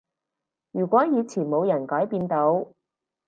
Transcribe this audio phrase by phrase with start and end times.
[0.71, 2.73] 如果以前冇人改變到